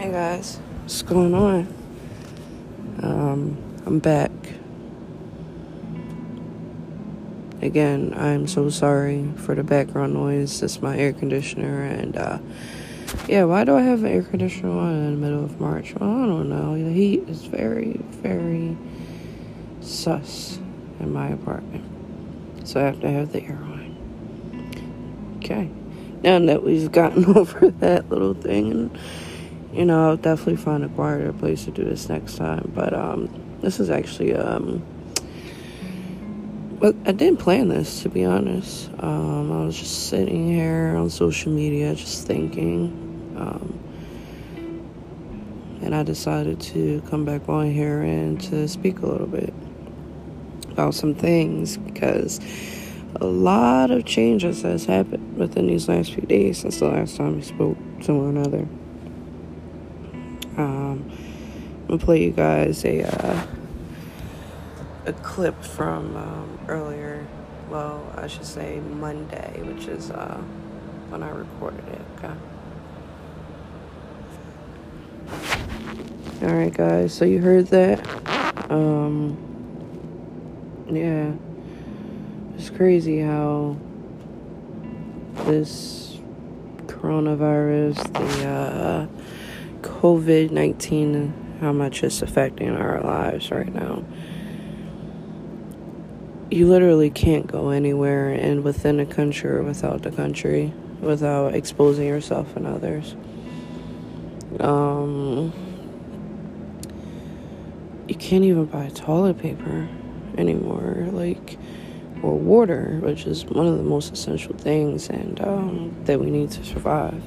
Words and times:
Hey 0.00 0.12
guys, 0.12 0.56
what's 0.80 1.02
going 1.02 1.34
on? 1.34 1.68
Um, 3.02 3.82
I'm 3.84 3.98
back. 3.98 4.30
Again, 7.60 8.14
I'm 8.16 8.46
so 8.46 8.70
sorry 8.70 9.30
for 9.36 9.54
the 9.54 9.62
background 9.62 10.14
noise. 10.14 10.62
It's 10.62 10.80
my 10.80 10.96
air 10.96 11.12
conditioner, 11.12 11.82
and 11.82 12.16
uh, 12.16 12.38
yeah, 13.28 13.44
why 13.44 13.64
do 13.64 13.76
I 13.76 13.82
have 13.82 14.02
an 14.02 14.10
air 14.10 14.22
conditioner 14.22 14.70
on 14.70 14.94
in 14.94 15.20
the 15.20 15.26
middle 15.26 15.44
of 15.44 15.60
March? 15.60 15.94
Well, 15.94 16.08
I 16.08 16.26
don't 16.26 16.48
know. 16.48 16.82
The 16.82 16.94
heat 16.94 17.28
is 17.28 17.44
very, 17.44 18.00
very 18.22 18.78
sus 19.82 20.58
in 20.98 21.12
my 21.12 21.28
apartment, 21.28 21.84
so 22.66 22.80
I 22.80 22.84
have 22.84 23.02
to 23.02 23.10
have 23.10 23.32
the 23.32 23.42
air 23.42 23.58
on. 23.62 25.36
Okay, 25.44 25.68
now 26.22 26.38
that 26.38 26.62
we've 26.62 26.90
gotten 26.90 27.26
over 27.36 27.68
that 27.68 28.08
little 28.08 28.32
thing 28.32 28.70
and 28.70 28.98
you 29.72 29.84
know, 29.84 30.10
I'll 30.10 30.16
definitely 30.16 30.56
find 30.56 30.84
a 30.84 30.88
quieter 30.88 31.32
place 31.32 31.64
to 31.64 31.70
do 31.70 31.84
this 31.84 32.08
next 32.08 32.36
time. 32.36 32.70
But 32.74 32.92
um, 32.92 33.28
this 33.60 33.80
is 33.80 33.90
actually 33.90 34.34
um, 34.34 34.84
well, 36.80 36.94
I 37.04 37.12
didn't 37.12 37.40
plan 37.40 37.68
this 37.68 38.02
to 38.02 38.08
be 38.08 38.24
honest. 38.24 38.88
Um, 39.00 39.52
I 39.52 39.66
was 39.66 39.78
just 39.78 40.08
sitting 40.08 40.48
here 40.48 40.96
on 40.96 41.10
social 41.10 41.52
media, 41.52 41.94
just 41.94 42.26
thinking, 42.26 43.34
um, 43.36 43.78
and 45.82 45.94
I 45.94 46.02
decided 46.02 46.58
to 46.62 47.02
come 47.10 47.26
back 47.26 47.50
on 47.50 47.70
here 47.70 48.00
and 48.00 48.40
to 48.42 48.66
speak 48.66 49.00
a 49.00 49.06
little 49.06 49.26
bit 49.26 49.52
about 50.70 50.94
some 50.94 51.14
things 51.14 51.76
because 51.76 52.40
a 53.16 53.26
lot 53.26 53.90
of 53.90 54.06
changes 54.06 54.62
has 54.62 54.86
happened 54.86 55.36
within 55.36 55.66
these 55.66 55.86
last 55.86 56.14
few 56.14 56.22
days 56.22 56.60
since 56.60 56.78
the 56.78 56.88
last 56.88 57.16
time 57.16 57.36
we 57.36 57.42
spoke 57.42 57.76
to 58.04 58.14
one 58.14 58.38
another. 58.38 58.66
Um, 60.56 61.10
I'm 61.82 61.86
gonna 61.86 61.98
play 61.98 62.22
you 62.22 62.30
guys 62.30 62.84
a 62.84 63.02
uh, 63.02 63.46
a 65.06 65.12
clip 65.12 65.62
from 65.62 66.16
um, 66.16 66.58
earlier. 66.68 67.26
Well, 67.68 68.12
I 68.16 68.26
should 68.26 68.44
say 68.44 68.80
Monday, 68.80 69.62
which 69.62 69.86
is 69.86 70.10
uh, 70.10 70.40
when 71.08 71.22
I 71.22 71.30
recorded 71.30 71.86
it. 71.88 72.02
Okay. 72.18 72.34
All 76.42 76.54
right, 76.54 76.72
guys. 76.72 77.12
So 77.12 77.24
you 77.24 77.38
heard 77.38 77.66
that? 77.68 78.00
Um, 78.70 79.36
yeah, 80.90 81.32
it's 82.56 82.70
crazy 82.70 83.20
how 83.20 83.76
this 85.44 86.18
coronavirus, 86.86 87.96
the 88.12 88.48
uh, 88.48 89.06
COVID 90.00 90.50
19, 90.50 91.14
and 91.14 91.60
how 91.60 91.72
much 91.72 92.02
it's 92.02 92.22
affecting 92.22 92.70
our 92.70 93.02
lives 93.02 93.50
right 93.50 93.72
now. 93.72 94.02
You 96.50 96.66
literally 96.66 97.10
can't 97.10 97.46
go 97.46 97.68
anywhere 97.68 98.30
and 98.30 98.64
within 98.64 98.98
a 98.98 99.06
country 99.06 99.50
or 99.50 99.62
without 99.62 100.02
the 100.02 100.10
country 100.10 100.72
without 101.00 101.54
exposing 101.54 102.06
yourself 102.06 102.56
and 102.56 102.66
others. 102.66 103.14
Um, 104.58 105.52
you 108.08 108.14
can't 108.14 108.44
even 108.44 108.66
buy 108.66 108.88
toilet 108.88 109.38
paper 109.38 109.88
anymore, 110.36 111.08
like, 111.12 111.58
or 112.22 112.38
water, 112.38 113.00
which 113.02 113.26
is 113.26 113.44
one 113.44 113.66
of 113.66 113.76
the 113.76 113.82
most 113.82 114.12
essential 114.12 114.54
things 114.56 115.08
and 115.08 115.40
um, 115.40 115.94
that 116.04 116.20
we 116.20 116.30
need 116.30 116.50
to 116.52 116.64
survive. 116.64 117.22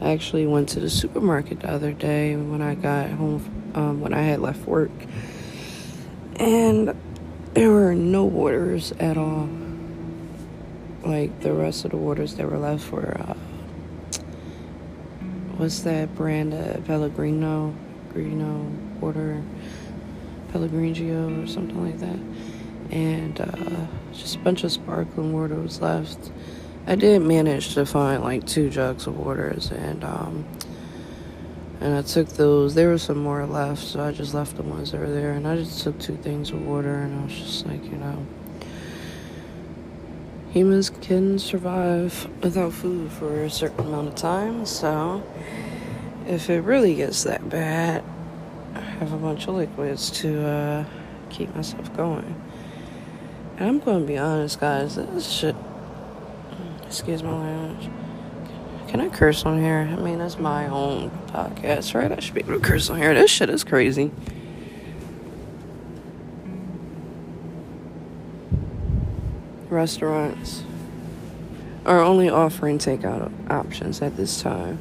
I 0.00 0.12
actually 0.12 0.46
went 0.46 0.68
to 0.70 0.80
the 0.80 0.90
supermarket 0.90 1.60
the 1.60 1.70
other 1.70 1.92
day 1.92 2.36
when 2.36 2.62
I 2.62 2.76
got 2.76 3.10
home, 3.10 3.72
um, 3.74 4.00
when 4.00 4.14
I 4.14 4.22
had 4.22 4.40
left 4.40 4.66
work, 4.66 4.92
and 6.36 6.96
there 7.54 7.70
were 7.70 7.94
no 7.94 8.24
waters 8.24 8.92
at 9.00 9.16
all. 9.16 9.48
Like 11.02 11.40
the 11.40 11.52
rest 11.52 11.84
of 11.84 11.92
the 11.92 11.96
waters 11.96 12.34
that 12.34 12.48
were 12.48 12.58
left 12.58 12.92
were, 12.92 13.16
uh, 13.18 13.34
what's 15.56 15.80
that 15.80 16.14
brand? 16.14 16.54
Uh, 16.54 16.78
Pellegrino, 16.86 17.74
Grino 18.12 18.70
water, 19.00 19.42
Pellegrino 20.52 21.42
or 21.42 21.46
something 21.48 21.84
like 21.84 21.98
that, 21.98 22.18
and 22.90 23.40
uh, 23.40 23.86
just 24.12 24.36
a 24.36 24.38
bunch 24.40 24.62
of 24.62 24.70
sparkling 24.70 25.32
water 25.32 25.56
was 25.56 25.80
left 25.80 26.30
I 26.88 26.94
did 26.94 27.20
manage 27.20 27.74
to 27.74 27.84
find 27.84 28.24
like 28.24 28.46
two 28.46 28.70
jugs 28.70 29.06
of 29.06 29.18
waters 29.18 29.70
and 29.70 30.02
um 30.02 30.46
and 31.82 31.94
I 31.94 32.00
took 32.00 32.28
those. 32.30 32.74
There 32.74 32.88
were 32.88 32.98
some 32.98 33.18
more 33.18 33.46
left, 33.46 33.82
so 33.84 34.02
I 34.02 34.10
just 34.10 34.34
left 34.34 34.56
the 34.56 34.62
ones 34.62 34.90
that 34.90 34.98
were 34.98 35.10
there 35.10 35.32
and 35.32 35.46
I 35.46 35.56
just 35.56 35.82
took 35.82 35.98
two 36.00 36.16
things 36.16 36.50
of 36.50 36.66
water 36.66 36.94
and 36.94 37.20
I 37.20 37.24
was 37.24 37.34
just 37.34 37.66
like, 37.66 37.84
you 37.84 37.98
know, 37.98 38.26
humans 40.50 40.88
can 40.88 41.38
survive 41.38 42.26
without 42.42 42.72
food 42.72 43.12
for 43.12 43.44
a 43.44 43.50
certain 43.50 43.86
amount 43.86 44.08
of 44.08 44.14
time, 44.14 44.64
so 44.64 45.22
if 46.26 46.48
it 46.48 46.62
really 46.62 46.94
gets 46.94 47.22
that 47.24 47.50
bad, 47.50 48.02
I 48.74 48.80
have 48.80 49.12
a 49.12 49.18
bunch 49.18 49.46
of 49.46 49.56
liquids 49.56 50.10
to 50.22 50.46
uh, 50.46 50.84
keep 51.28 51.54
myself 51.54 51.94
going. 51.94 52.34
And 53.58 53.68
I'm 53.68 53.78
going 53.78 54.00
to 54.00 54.06
be 54.06 54.18
honest, 54.18 54.58
guys, 54.58 54.96
this 54.96 55.30
shit 55.30 55.54
Excuse 56.88 57.22
my 57.22 57.32
language. 57.32 57.90
Can 58.88 59.02
I 59.02 59.10
curse 59.10 59.44
on 59.44 59.60
here? 59.60 59.86
I 59.92 59.96
mean, 59.96 60.18
that's 60.18 60.38
my 60.38 60.68
own 60.68 61.10
podcast, 61.26 61.94
right? 61.94 62.10
I 62.10 62.18
should 62.18 62.32
be 62.32 62.40
able 62.40 62.54
to 62.54 62.60
curse 62.60 62.88
on 62.88 62.96
here. 62.96 63.12
This 63.12 63.30
shit 63.30 63.50
is 63.50 63.62
crazy. 63.62 64.10
Restaurants 69.68 70.64
are 71.84 72.00
only 72.00 72.30
offering 72.30 72.78
takeout 72.78 73.30
options 73.50 74.00
at 74.00 74.16
this 74.16 74.40
time. 74.40 74.78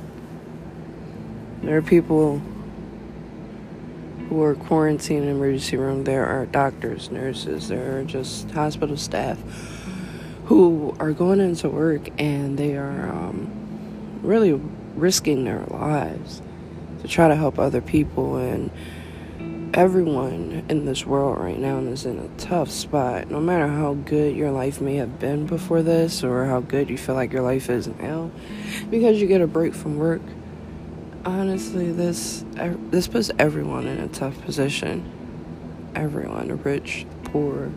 There 1.62 1.76
are 1.76 1.82
people 1.82 2.42
who 4.30 4.42
are 4.44 4.56
quarantined 4.56 5.26
in 5.26 5.30
emergency 5.30 5.76
room. 5.76 6.06
There 6.06 6.26
are 6.26 6.46
doctors, 6.46 7.12
nurses, 7.12 7.68
there 7.68 8.00
are 8.00 8.04
just 8.06 8.50
hospital 8.52 8.96
staff 8.96 9.38
who 10.48 10.96
are 10.98 11.12
going 11.12 11.42
into 11.42 11.70
work 11.70 12.10
and 12.18 12.58
they 12.58 12.78
are 12.78 13.10
um, 13.10 13.52
really 14.24 14.54
risking 14.96 15.44
their 15.44 15.60
lives 15.66 16.42
to 17.02 17.08
try 17.08 17.28
to 17.28 17.36
help 17.36 17.60
other 17.60 17.82
people. 17.82 18.38
And 18.38 18.72
everyone 19.74 20.64
in 20.70 20.86
this 20.86 21.06
world 21.06 21.38
right 21.38 21.60
now 21.60 21.80
is 21.80 22.06
in 22.06 22.18
a 22.18 22.30
tough 22.38 22.72
spot. 22.72 23.30
No 23.30 23.42
matter 23.42 23.68
how 23.68 23.96
good 23.96 24.38
your 24.38 24.52
life 24.52 24.80
may 24.80 24.96
have 24.96 25.20
been 25.20 25.48
before 25.48 25.82
this 25.82 26.24
or 26.24 26.46
how 26.46 26.62
good 26.62 26.90
you 26.90 26.98
feel 26.98 27.16
like 27.16 27.34
your 27.34 27.44
life 27.44 27.70
is 27.70 27.88
now 27.88 28.32
because 28.90 29.20
you 29.20 29.28
get 29.28 29.42
a 29.42 29.48
break 29.48 29.74
from 29.74 29.98
work 29.98 30.22
honestly 31.26 31.92
this 31.92 32.46
this 32.90 33.06
puts 33.10 33.30
everyone 33.38 33.86
in 33.86 34.00
a 34.00 34.08
tough 34.08 34.42
position. 34.44 35.12
Everyone 35.94 36.58
rich 36.64 37.06
poor 37.26 37.70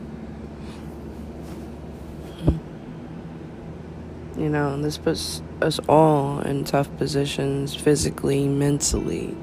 You 4.40 4.48
know, 4.48 4.80
this 4.80 4.96
puts 4.96 5.42
us 5.60 5.78
all 5.86 6.40
in 6.40 6.64
tough 6.64 6.88
positions 6.96 7.74
physically, 7.74 8.48
mentally, 8.48 9.36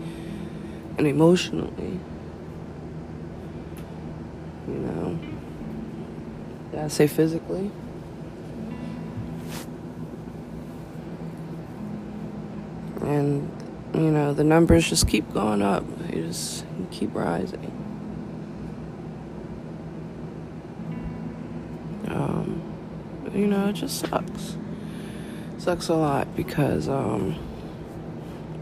and 0.97 1.05
emotionally. 1.05 1.99
You 4.67 4.73
know, 4.73 5.19
did 6.71 6.79
I 6.79 6.87
say 6.87 7.05
physically? 7.05 7.69
And, 13.01 13.51
you 13.93 14.09
know, 14.09 14.33
the 14.33 14.43
numbers 14.43 14.89
just 14.89 15.07
keep 15.07 15.31
going 15.31 15.61
up, 15.61 15.83
they 16.07 16.21
just 16.21 16.65
keep 16.89 17.13
rising. 17.13 17.71
Um, 22.07 22.63
you 23.31 23.45
know, 23.45 23.67
it 23.67 23.73
just 23.73 24.00
sucks 24.00 24.57
sucks 25.67 25.89
a 25.89 25.93
lot 25.93 26.33
because, 26.33 26.87
um, 26.87 27.35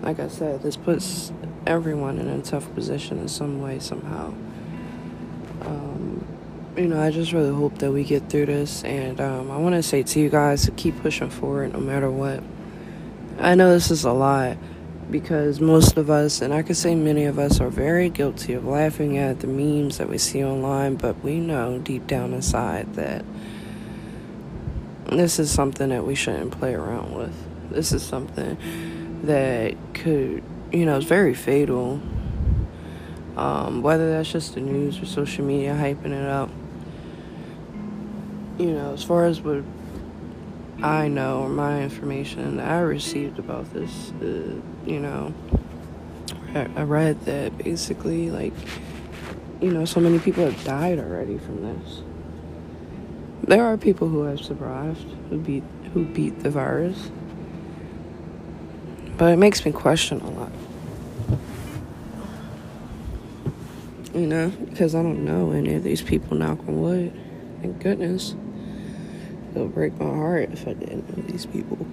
like 0.02 0.20
I 0.20 0.28
said, 0.28 0.64
this 0.64 0.76
puts 0.76 1.32
everyone 1.68 2.18
in 2.18 2.28
a 2.28 2.42
tough 2.42 2.74
position 2.74 3.20
in 3.20 3.28
some 3.28 3.62
way, 3.62 3.78
somehow. 3.78 4.34
Um, 5.62 6.26
you 6.76 6.88
know, 6.88 7.00
I 7.00 7.12
just 7.12 7.32
really 7.32 7.54
hope 7.54 7.78
that 7.78 7.92
we 7.92 8.04
get 8.06 8.28
through 8.32 8.48
this, 8.48 8.84
and 8.84 9.22
um, 9.22 9.52
I 9.52 9.58
want 9.58 9.76
to 9.76 9.84
say 9.84 10.02
to 10.02 10.20
you 10.20 10.32
guys 10.32 10.66
to 10.66 10.72
keep 10.72 11.00
pushing 11.04 11.30
forward 11.30 11.74
no 11.74 11.80
matter 11.80 12.10
what. 12.10 12.42
I 13.40 13.54
know 13.54 13.72
this 13.72 13.92
is 13.92 14.04
a 14.04 14.12
lot 14.12 14.58
because 15.12 15.62
most 15.62 15.98
of 15.98 16.10
us, 16.10 16.42
and 16.42 16.52
I 16.56 16.64
could 16.64 16.76
say 16.76 16.96
many 16.96 17.26
of 17.26 17.38
us, 17.38 17.62
are 17.62 17.70
very 17.70 18.10
guilty 18.10 18.54
of 18.54 18.66
laughing 18.66 19.20
at 19.20 19.42
the 19.42 19.48
memes 19.48 20.00
that 20.00 20.10
we 20.10 20.18
see 20.18 20.44
online, 20.44 20.96
but 20.96 21.24
we 21.24 21.40
know 21.40 21.78
deep 21.78 22.08
down 22.08 22.34
inside 22.34 22.96
that 22.96 23.24
this 25.10 25.40
is 25.40 25.52
something 25.52 25.90
that 25.90 26.06
we 26.06 26.16
shouldn't 26.16 26.52
play 26.52 26.74
around 26.74 27.16
with. 27.16 27.34
This 27.72 27.92
is 27.92 28.04
something 28.04 28.58
that 29.24 29.76
could, 29.94 30.44
you 30.72 30.86
know, 30.86 30.98
it's 30.98 31.06
very 31.06 31.34
fatal. 31.34 32.02
Um, 33.38 33.82
whether 33.82 34.12
that's 34.12 34.32
just 34.32 34.54
the 34.56 34.62
news 34.62 35.02
or 35.02 35.06
social 35.06 35.44
media 35.44 35.74
hyping 35.74 36.12
it 36.12 36.28
up. 36.28 36.50
You 38.58 38.72
know, 38.72 38.94
as 38.94 39.04
far 39.04 39.26
as 39.26 39.42
what 39.42 39.64
I 40.82 41.10
know 41.10 41.42
or 41.42 41.50
my 41.50 41.84
information 41.84 42.60
I 42.60 42.80
received 42.80 43.38
about 43.38 43.74
this, 43.74 44.12
uh, 44.22 44.56
you 44.86 45.00
know, 45.00 45.34
I, 46.54 46.70
I 46.76 46.84
read 46.84 47.20
that 47.26 47.58
basically, 47.58 48.32
like, 48.32 48.54
you 49.62 49.72
know, 49.72 49.84
so 49.84 50.00
many 50.00 50.20
people 50.20 50.46
have 50.46 50.64
died 50.64 51.00
already 51.00 51.38
from 51.38 51.64
this. 51.64 52.02
There 53.44 53.64
are 53.64 53.78
people 53.78 54.08
who 54.08 54.24
have 54.24 54.40
survived, 54.40 55.06
who 55.30 55.38
beat 55.38 55.64
who 55.94 56.06
beat 56.06 56.42
the 56.42 56.50
virus. 56.50 57.12
But 59.18 59.34
it 59.34 59.38
makes 59.38 59.66
me 59.66 59.72
question 59.72 60.20
a 60.20 60.30
lot. 60.30 60.52
You 64.14 64.28
know, 64.28 64.50
because 64.50 64.96
I 64.96 65.02
don't 65.02 65.24
know 65.24 65.52
any 65.52 65.76
of 65.76 65.84
these 65.84 66.02
people, 66.02 66.38
knock 66.38 66.60
on 66.68 66.82
wood. 66.82 67.14
Thank 67.62 67.82
goodness. 67.82 68.36
It'll 69.52 69.70
break 69.70 69.98
my 70.00 70.06
heart 70.06 70.50
if 70.52 70.68
I 70.68 70.74
didn't 70.74 71.18
know 71.18 71.24
these 71.32 71.46
people. 71.46 71.88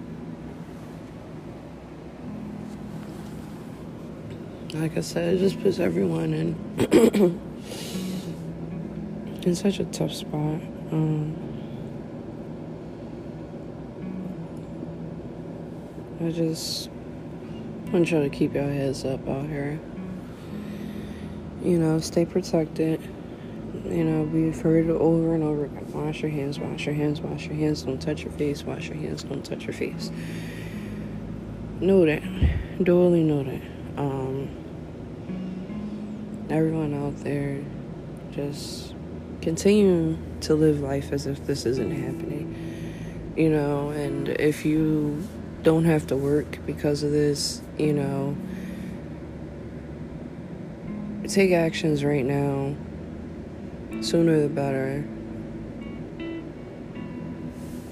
Like 4.74 4.96
I 4.96 5.00
said, 5.00 5.34
it 5.34 5.38
just 5.38 5.62
puts 5.62 5.78
everyone 5.78 6.34
in 6.34 6.56
in 9.42 9.54
such 9.54 9.78
a 9.78 9.84
tough 9.84 10.12
spot. 10.12 10.60
Um, 10.92 11.34
I 16.20 16.30
just 16.30 16.90
want 17.90 18.10
you 18.10 18.20
to 18.20 18.28
keep 18.28 18.52
your 18.52 18.64
heads 18.64 19.06
up 19.06 19.26
out 19.26 19.46
here. 19.46 19.80
You 21.62 21.78
know, 21.78 21.98
stay 21.98 22.26
protected. 22.26 23.00
You 23.86 24.04
know, 24.04 24.22
we've 24.24 24.60
heard 24.60 24.86
it 24.86 24.90
over 24.90 25.34
and 25.34 25.42
over. 25.42 25.66
Wash 25.96 26.20
your 26.20 26.30
hands, 26.30 26.58
wash 26.58 26.84
your 26.84 26.94
hands, 26.94 27.22
wash 27.22 27.46
your 27.46 27.54
hands. 27.54 27.84
Don't 27.84 28.00
touch 28.00 28.22
your 28.22 28.32
face, 28.32 28.62
wash 28.62 28.88
your 28.88 28.98
hands, 28.98 29.22
don't 29.22 29.42
touch 29.42 29.64
your 29.64 29.72
face. 29.72 30.12
Know 31.80 32.04
that. 32.04 32.22
Duly 32.84 33.22
know 33.22 33.44
that. 33.44 33.62
Um, 33.96 34.50
everyone 36.50 36.92
out 36.92 37.16
there, 37.24 37.64
just 38.32 38.94
continue 39.42 40.16
to 40.40 40.54
live 40.54 40.80
life 40.80 41.12
as 41.12 41.26
if 41.26 41.44
this 41.46 41.66
isn't 41.66 41.90
happening. 41.90 43.34
You 43.36 43.50
know, 43.50 43.90
and 43.90 44.28
if 44.28 44.64
you 44.64 45.22
don't 45.62 45.84
have 45.84 46.06
to 46.08 46.16
work 46.16 46.58
because 46.64 47.02
of 47.02 47.10
this, 47.10 47.60
you 47.76 47.92
know, 47.92 48.36
take 51.28 51.52
actions 51.52 52.04
right 52.04 52.24
now. 52.24 52.76
Sooner 54.00 54.40
the 54.40 54.48
better. 54.48 55.04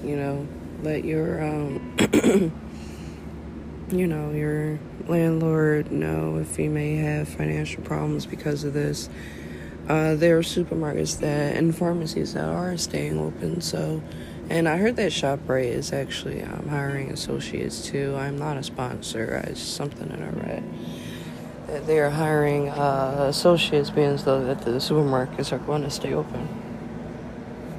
You 0.03 0.15
know, 0.15 0.47
let 0.83 1.05
your 1.05 1.43
um 1.43 1.95
you 3.91 4.07
know, 4.07 4.31
your 4.31 4.79
landlord 5.07 5.91
know 5.91 6.37
if 6.37 6.57
you 6.57 6.69
may 6.69 6.95
have 6.97 7.27
financial 7.27 7.83
problems 7.83 8.25
because 8.25 8.63
of 8.63 8.73
this. 8.73 9.09
Uh, 9.87 10.15
there 10.15 10.37
are 10.37 10.41
supermarkets 10.41 11.19
that 11.19 11.55
and 11.57 11.75
pharmacies 11.75 12.33
that 12.33 12.45
are 12.45 12.77
staying 12.77 13.17
open, 13.17 13.61
so 13.61 14.01
and 14.49 14.67
I 14.67 14.77
heard 14.77 14.95
that 14.97 15.11
ShopRite 15.11 15.71
is 15.71 15.93
actually 15.93 16.43
um, 16.43 16.67
hiring 16.67 17.09
associates 17.09 17.85
too. 17.85 18.15
I'm 18.17 18.37
not 18.37 18.57
a 18.57 18.63
sponsor, 18.63 19.43
it's 19.47 19.61
something 19.61 20.09
that 20.09 20.19
I 20.19 20.29
read. 20.29 21.87
They 21.87 21.99
are 21.99 22.09
hiring 22.09 22.69
uh, 22.69 23.25
associates 23.29 23.89
being 23.89 24.17
though 24.17 24.43
that 24.45 24.61
the 24.61 24.71
supermarkets 24.71 25.51
are 25.51 25.59
going 25.59 25.83
to 25.83 25.89
stay 25.89 26.13
open 26.13 26.47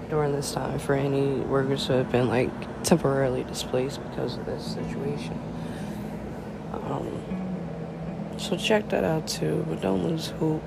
during 0.09 0.33
this 0.33 0.53
time 0.53 0.79
for 0.79 0.95
any 0.95 1.37
workers 1.41 1.87
who 1.87 1.95
have 1.95 2.13
been 2.13 2.29
like 2.29 2.51
temporarily 2.85 3.45
displaced 3.45 4.03
because 4.11 4.37
of 4.37 4.45
this 4.45 4.75
situation. 4.75 5.39
Um, 6.73 7.09
so 8.39 8.57
check 8.57 8.89
that 8.91 9.05
out 9.05 9.29
too, 9.29 9.65
but 9.69 9.81
don't 9.81 10.05
lose 10.05 10.31
hope. 10.31 10.63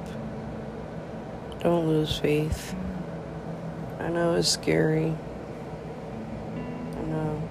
Don't 1.62 1.88
lose 1.88 2.20
faith. 2.20 2.76
I 4.00 4.10
know 4.10 4.36
it's 4.36 4.50
scary. 4.50 5.16
I 6.96 7.02
know. 7.02 7.50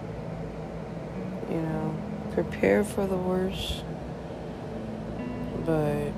You 1.51 1.61
know, 1.61 1.97
prepare 2.33 2.85
for 2.85 3.07
the 3.07 3.17
worst, 3.17 3.85
but 5.67 6.13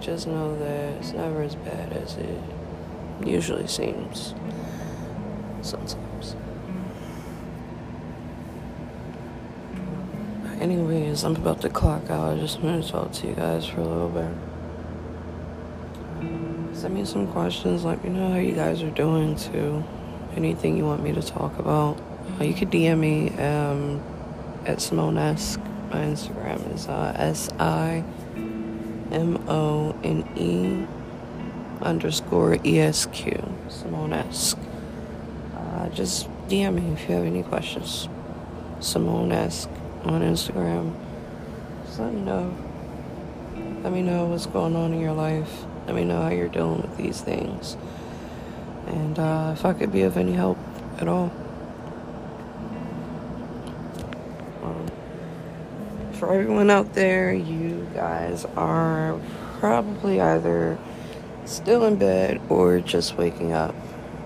just 0.00 0.26
know 0.26 0.58
that 0.58 0.94
it's 0.98 1.12
never 1.12 1.42
as 1.42 1.54
bad 1.54 1.92
as 1.92 2.16
it 2.16 2.38
usually 3.24 3.66
seems 3.66 4.34
sometimes. 5.62 6.36
Anyways, 10.60 11.24
I'm 11.24 11.36
about 11.36 11.62
to 11.62 11.70
clock 11.70 12.10
out. 12.10 12.34
I 12.34 12.38
just 12.38 12.60
wanted 12.60 12.84
to 12.84 12.90
talk 12.90 13.12
to 13.12 13.26
you 13.26 13.34
guys 13.34 13.66
for 13.66 13.80
a 13.80 13.88
little 13.88 14.10
bit. 14.10 14.49
Send 16.80 16.94
me 16.94 17.04
some 17.04 17.26
questions. 17.26 17.84
Let 17.84 18.02
me 18.02 18.08
know 18.08 18.30
how 18.30 18.38
you 18.38 18.54
guys 18.54 18.82
are 18.82 18.88
doing 18.88 19.36
too. 19.36 19.84
Anything 20.34 20.78
you 20.78 20.86
want 20.86 21.02
me 21.02 21.12
to 21.12 21.20
talk 21.20 21.58
about. 21.58 22.00
Uh, 22.40 22.44
you 22.44 22.54
could 22.54 22.70
DM 22.70 23.00
me 23.00 23.28
um, 23.32 24.02
at 24.64 24.78
Simonesque. 24.78 25.62
My 25.90 25.98
Instagram 25.98 26.74
is 26.74 26.88
uh, 26.88 27.12
S 27.18 27.50
I 27.58 28.02
M 29.12 29.46
O 29.46 29.94
N 30.02 30.26
E 30.38 31.84
underscore 31.84 32.54
ESQ. 32.64 33.44
Simonesque. 33.68 34.58
Uh, 35.54 35.90
just 35.90 36.30
DM 36.48 36.76
me 36.76 36.92
if 36.94 37.06
you 37.10 37.14
have 37.14 37.26
any 37.26 37.42
questions. 37.42 38.08
Simonesque 38.78 39.68
on 40.04 40.22
Instagram. 40.22 40.94
Just 41.84 41.98
let 41.98 42.14
me 42.14 42.22
know. 42.22 42.56
Let 43.82 43.92
me 43.92 44.00
know 44.00 44.24
what's 44.28 44.46
going 44.46 44.74
on 44.74 44.94
in 44.94 45.00
your 45.02 45.12
life. 45.12 45.66
Let 45.86 45.94
me 45.96 46.04
know 46.04 46.22
how 46.22 46.28
you're 46.28 46.48
dealing 46.48 46.82
with 46.82 46.96
these 46.96 47.20
things. 47.20 47.76
And 48.86 49.18
uh, 49.18 49.54
if 49.56 49.64
I 49.64 49.72
could 49.72 49.92
be 49.92 50.02
of 50.02 50.16
any 50.16 50.32
help 50.32 50.58
at 50.98 51.08
all. 51.08 51.32
for 56.20 56.34
everyone 56.34 56.68
out 56.68 56.92
there, 56.92 57.32
you 57.32 57.88
guys 57.94 58.44
are 58.54 59.18
probably 59.58 60.20
either 60.20 60.76
still 61.46 61.86
in 61.86 61.96
bed 61.96 62.38
or 62.50 62.78
just 62.78 63.16
waking 63.16 63.54
up. 63.54 63.74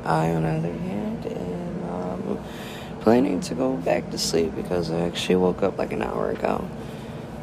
I, 0.05 0.31
on 0.35 0.43
the 0.43 0.49
other 0.49 0.73
hand, 0.73 1.25
am 1.25 1.88
um, 1.88 2.45
planning 3.00 3.40
to 3.43 3.55
go 3.55 3.76
back 3.76 4.11
to 4.11 4.19
sleep 4.19 4.57
because 4.57 4.90
I 4.90 5.02
actually 5.02 5.37
woke 5.37 5.62
up 5.62 5.79
like 5.79 5.93
an 5.93 6.02
hour 6.02 6.33
ago. 6.33 6.69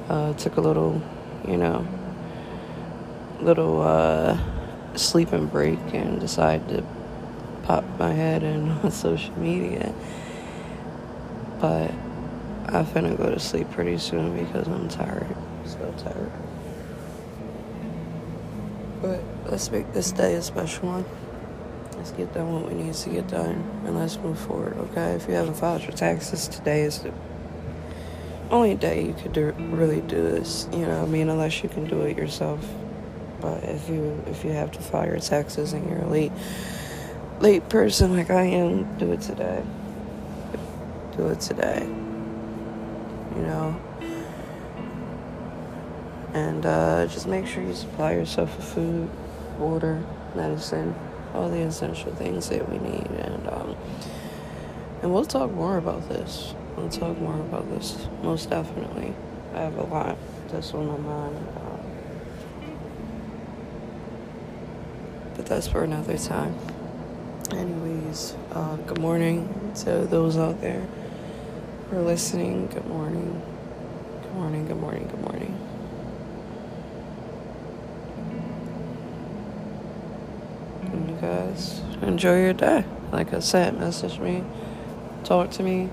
Uh, 0.09 0.33
took 0.33 0.57
a 0.57 0.62
little, 0.62 1.01
you 1.47 1.55
know, 1.55 1.88
little 3.41 3.81
uh, 3.81 4.38
sleeping 4.95 5.48
break 5.48 5.79
and 5.93 6.19
decide 6.19 6.67
to 6.69 6.83
pop 7.63 7.83
my 8.00 8.12
head 8.12 8.43
in 8.43 8.69
on 8.83 8.91
social 8.91 9.38
media. 9.39 9.93
But 11.60 11.91
I'm 12.67 12.86
finna 12.86 13.17
go 13.17 13.29
to 13.29 13.39
sleep 13.39 13.69
pretty 13.71 13.98
soon 13.98 14.38
because 14.45 14.67
I'm 14.67 14.88
tired. 14.88 15.36
So 15.65 15.93
tired. 15.98 16.31
But 19.01 19.21
let's 19.45 19.71
make 19.71 19.91
this 19.93 20.12
day 20.12 20.36
a 20.36 20.41
special 20.41 20.88
one. 20.88 21.05
Let's 21.98 22.12
get 22.12 22.33
done 22.33 22.53
what 22.53 22.71
we 22.71 22.81
need 22.81 22.93
to 22.93 23.10
get 23.10 23.27
done 23.27 23.63
and 23.86 23.95
let's 23.98 24.17
move 24.17 24.39
forward, 24.39 24.77
okay? 24.77 25.13
If 25.13 25.27
you 25.27 25.36
haven't 25.36 25.55
filed 25.55 25.83
your 25.83 25.91
taxes, 25.91 26.48
today 26.48 26.81
is 26.81 27.00
the 27.00 27.13
only 28.50 28.75
day 28.75 29.05
you 29.05 29.13
could 29.13 29.33
do, 29.33 29.51
really 29.57 30.01
do 30.01 30.21
this. 30.21 30.67
You 30.71 30.86
know, 30.86 31.03
I 31.03 31.05
mean, 31.05 31.29
unless 31.29 31.63
you 31.63 31.69
can 31.69 31.86
do 31.86 32.01
it 32.01 32.17
yourself. 32.17 32.65
But 33.41 33.63
if 33.63 33.89
you 33.89 34.24
if 34.27 34.43
you 34.43 34.51
have 34.51 34.71
to 34.71 34.79
file 34.79 35.07
your 35.07 35.19
taxes 35.19 35.74
and 35.74 35.89
you're 35.89 36.03
a 36.03 36.10
late 36.10 36.31
late 37.39 37.67
person 37.69 38.15
like 38.15 38.29
I 38.29 38.43
am, 38.43 38.98
do 38.98 39.12
it 39.12 39.21
today. 39.21 39.63
Do 41.17 41.27
it 41.29 41.41
today 41.41 41.89
you 43.36 43.41
know. 43.43 43.79
And 46.33 46.65
uh, 46.65 47.07
just 47.07 47.27
make 47.27 47.45
sure 47.45 47.62
you 47.63 47.74
supply 47.74 48.13
yourself 48.13 48.55
with 48.55 48.65
food, 48.65 49.10
water, 49.57 50.03
medicine, 50.36 50.95
all 51.33 51.50
the 51.50 51.60
essential 51.60 52.13
things 52.15 52.50
that 52.50 52.69
we 52.69 52.77
need. 52.77 53.07
And 53.07 53.48
um, 53.50 53.75
and 55.01 55.13
we'll 55.13 55.25
talk 55.25 55.51
more 55.51 55.77
about 55.77 56.07
this. 56.07 56.53
We'll 56.77 56.89
talk 56.89 57.17
more 57.17 57.39
about 57.39 57.69
this, 57.69 58.07
most 58.21 58.50
definitely. 58.50 59.13
I 59.53 59.62
have 59.62 59.77
a 59.77 59.83
lot 59.83 60.17
that's 60.50 60.74
on 60.74 60.88
my 60.88 60.98
mind. 60.98 61.48
that's 65.51 65.67
for 65.67 65.84
another 65.84 66.17
time. 66.17 66.55
Anyways, 67.51 68.36
uh, 68.53 68.77
good 68.88 69.01
morning 69.01 69.74
to 69.84 70.05
those 70.05 70.38
out 70.38 70.62
there 70.62 70.88
who 71.89 71.98
are 71.98 72.01
listening. 72.01 72.67
Good 72.67 72.88
morning. 72.88 73.41
Good 74.22 74.34
morning, 74.34 74.65
good 74.65 74.79
morning, 74.79 75.08
good 75.10 75.20
morning. 75.20 75.58
And 80.84 81.10
you 81.10 81.15
guys 81.17 81.81
enjoy 82.01 82.43
your 82.43 82.53
day. 82.53 82.86
Like 83.12 83.34
I 83.34 83.39
said, 83.39 83.77
message 83.77 84.20
me, 84.20 84.46
talk 85.25 85.51
to 85.51 85.63
me, 85.63 85.89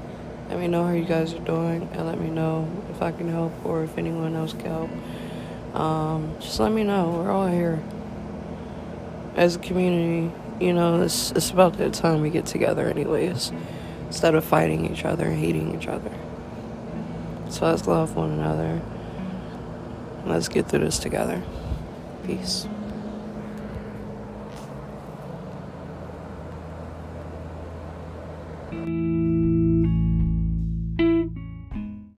let 0.50 0.60
me 0.60 0.68
know 0.68 0.84
how 0.84 0.92
you 0.92 1.04
guys 1.04 1.34
are 1.34 1.40
doing, 1.40 1.88
and 1.94 2.06
let 2.06 2.20
me 2.20 2.30
know 2.30 2.70
if 2.90 3.02
I 3.02 3.10
can 3.10 3.28
help 3.28 3.52
or 3.64 3.82
if 3.82 3.98
anyone 3.98 4.36
else 4.36 4.52
can 4.52 4.66
help. 4.66 4.90
Um, 5.74 6.36
just 6.38 6.60
let 6.60 6.70
me 6.70 6.84
know. 6.84 7.10
We're 7.10 7.32
all 7.32 7.48
here 7.48 7.82
as 9.38 9.56
a 9.56 9.58
community. 9.60 10.34
You 10.60 10.72
know, 10.72 11.02
it's, 11.02 11.30
it's 11.30 11.50
about 11.50 11.78
that 11.78 11.94
time 11.94 12.20
we 12.20 12.30
get 12.30 12.44
together, 12.44 12.88
anyways, 12.88 13.52
instead 14.06 14.34
of 14.34 14.44
fighting 14.44 14.92
each 14.92 15.04
other 15.04 15.26
and 15.26 15.38
hating 15.38 15.78
each 15.78 15.86
other. 15.86 16.10
So 17.48 17.66
let's 17.66 17.86
love 17.86 18.16
one 18.16 18.32
another. 18.32 18.82
Let's 20.26 20.48
get 20.48 20.68
through 20.68 20.80
this 20.80 20.98
together. 20.98 21.42
Peace. 22.26 22.66